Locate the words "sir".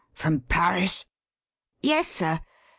2.07-2.39